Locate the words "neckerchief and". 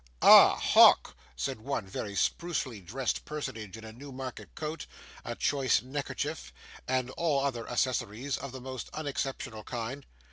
5.83-7.11